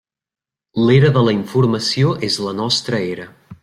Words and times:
L'era 0.87 1.11
de 1.19 1.23
la 1.27 1.35
informació 1.37 2.17
és 2.31 2.43
la 2.49 2.59
nostra 2.65 3.07
era. 3.15 3.33